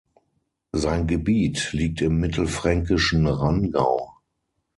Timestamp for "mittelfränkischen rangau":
2.19-4.17